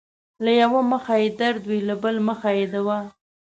له 0.43 0.51
يؤه 0.61 0.81
مخه 0.91 1.15
يې 1.21 1.29
درد 1.39 1.63
وي 1.69 1.79
له 1.89 1.95
بل 2.03 2.15
مخه 2.27 2.49
يې 2.59 2.65
دوا 2.73 2.99